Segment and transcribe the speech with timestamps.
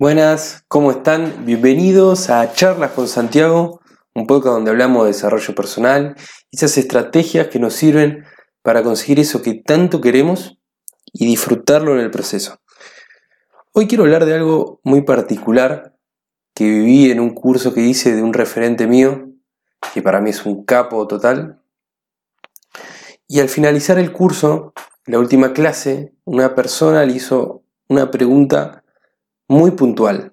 [0.00, 1.44] Buenas, ¿cómo están?
[1.44, 3.82] Bienvenidos a Charlas con Santiago,
[4.14, 6.16] un podcast donde hablamos de desarrollo personal
[6.50, 8.24] esas estrategias que nos sirven
[8.62, 10.58] para conseguir eso que tanto queremos
[11.12, 12.62] y disfrutarlo en el proceso.
[13.72, 15.94] Hoy quiero hablar de algo muy particular
[16.54, 19.28] que viví en un curso que hice de un referente mío,
[19.92, 21.60] que para mí es un capo total.
[23.28, 24.72] Y al finalizar el curso,
[25.04, 28.79] la última clase, una persona le hizo una pregunta
[29.50, 30.32] muy puntual.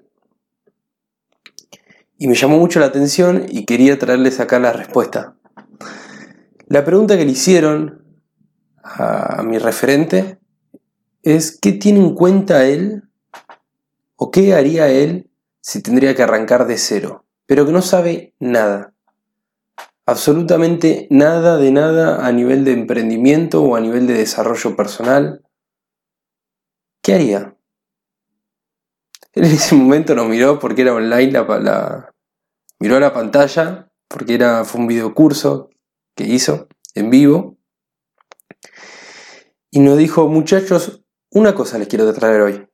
[2.20, 5.36] Y me llamó mucho la atención y quería traerles acá la respuesta.
[6.68, 8.06] La pregunta que le hicieron
[8.84, 10.38] a mi referente
[11.24, 13.10] es qué tiene en cuenta él
[14.18, 15.32] o qué haría él
[15.62, 18.94] si tendría que arrancar de cero, pero que no sabe nada.
[20.06, 25.42] Absolutamente nada de nada a nivel de emprendimiento o a nivel de desarrollo personal.
[27.02, 27.57] ¿Qué haría?
[29.38, 31.32] Él en ese momento nos miró porque era online,
[32.80, 35.70] miró a la pantalla, porque era, fue un videocurso
[36.16, 37.56] que hizo en vivo.
[39.70, 42.68] Y nos dijo, muchachos, una cosa les quiero traer hoy,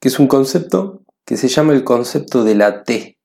[0.00, 3.18] que es un concepto que se llama el concepto de la T.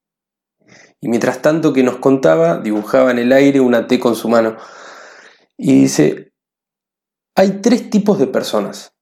[1.00, 4.58] Y mientras tanto que nos contaba, dibujaba en el aire una T con su mano.
[5.58, 6.34] Y dice,
[7.36, 8.96] hay tres tipos de personas.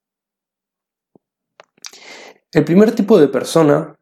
[2.52, 3.98] El primer tipo de persona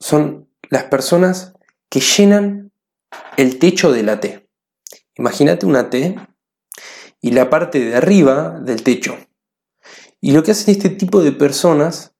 [0.00, 1.54] son las personas
[1.88, 2.72] que llenan
[3.36, 4.48] el techo de la T.
[5.14, 6.16] Imagínate una T
[7.20, 9.16] y la parte de arriba del techo.
[10.20, 12.14] Y lo que hacen este tipo de personas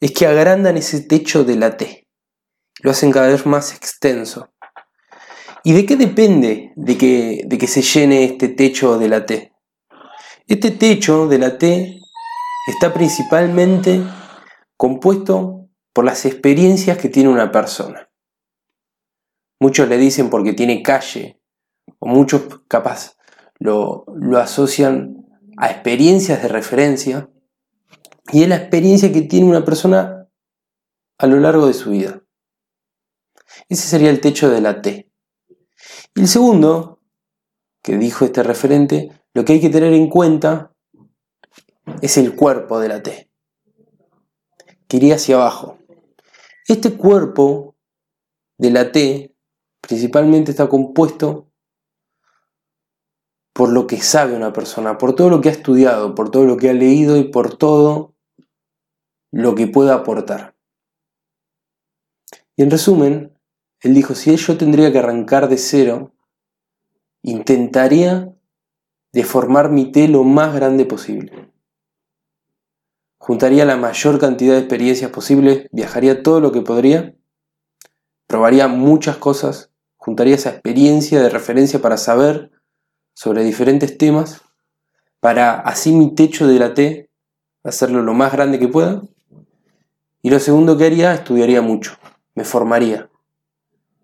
[0.00, 2.06] es que agrandan ese techo de la T.
[2.82, 4.52] Lo hacen cada vez más extenso.
[5.62, 9.54] ¿Y de qué depende de que, se llene este techo de la T?
[10.46, 12.00] Este techo de la T
[12.66, 14.02] está principalmente
[14.76, 18.10] compuesto por las experiencias que tiene una persona.
[19.60, 21.40] Muchos le dicen porque tiene calle,
[21.98, 23.16] o muchos capaz
[23.58, 25.26] lo, lo asocian
[25.56, 27.30] a experiencias de referencia,
[28.32, 30.28] y es la experiencia que tiene una persona
[31.18, 32.22] a lo largo de su vida.
[33.68, 35.12] Ese sería el techo de la T.
[36.14, 37.00] Y el segundo,
[37.82, 40.73] que dijo este referente, lo que hay que tener en cuenta
[42.02, 43.30] es el cuerpo de la T,
[44.88, 45.78] que iría hacia abajo.
[46.66, 47.76] Este cuerpo
[48.58, 49.34] de la T
[49.80, 51.50] principalmente está compuesto
[53.52, 56.56] por lo que sabe una persona, por todo lo que ha estudiado, por todo lo
[56.56, 58.14] que ha leído y por todo
[59.30, 60.56] lo que pueda aportar.
[62.56, 63.38] Y en resumen,
[63.80, 66.14] él dijo, si yo tendría que arrancar de cero,
[67.22, 68.34] intentaría
[69.12, 71.53] deformar mi T lo más grande posible.
[73.26, 77.14] Juntaría la mayor cantidad de experiencias posibles, viajaría todo lo que podría,
[78.26, 82.50] probaría muchas cosas, juntaría esa experiencia de referencia para saber
[83.14, 84.42] sobre diferentes temas,
[85.20, 87.08] para así mi techo de la T,
[87.62, 89.00] hacerlo lo más grande que pueda.
[90.20, 91.96] Y lo segundo que haría, estudiaría mucho,
[92.34, 93.08] me formaría,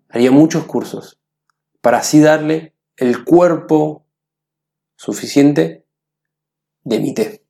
[0.09, 1.19] haría muchos cursos,
[1.79, 4.03] para así darle el cuerpo
[4.95, 5.85] suficiente
[6.83, 7.40] de mi T.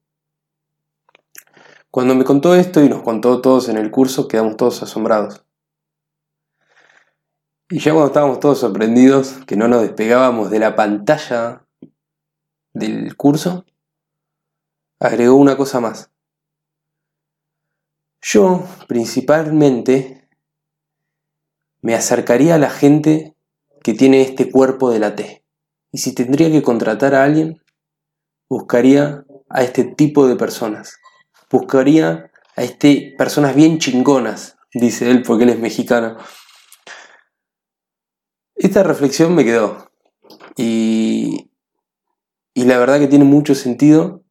[1.92, 5.44] Cuando me contó esto y nos contó todos en el curso, quedamos todos asombrados.
[7.70, 11.66] Y ya cuando estábamos todos sorprendidos, que no nos despegábamos de la pantalla
[12.72, 13.66] del curso,
[15.02, 16.10] agregó una cosa más.
[18.22, 20.30] Yo, principalmente,
[21.82, 23.36] me acercaría a la gente
[23.84, 25.44] que tiene este cuerpo de la T.
[25.92, 27.62] Y si tendría que contratar a alguien,
[28.48, 31.01] buscaría a este tipo de personas
[31.52, 36.18] buscaría a este, personas bien chingonas, dice él porque él es mexicano.
[38.56, 39.92] Esta reflexión me quedó.
[40.56, 41.52] Y,
[42.54, 44.24] y la verdad que tiene mucho sentido.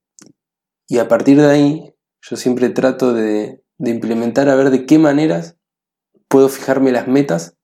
[0.86, 4.98] Y a partir de ahí yo siempre trato de, de implementar a ver de qué
[4.98, 5.56] maneras
[6.28, 7.56] puedo fijarme las metas,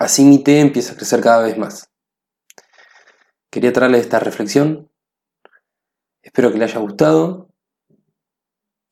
[0.00, 1.90] así mi T empieza a crecer cada vez más.
[3.50, 4.90] Quería traerles esta reflexión,
[6.22, 7.51] espero que le haya gustado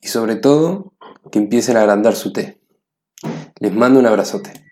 [0.01, 0.93] y sobre todo
[1.31, 2.59] que empiecen a agrandar su té.
[3.59, 4.70] Les mando un abrazote.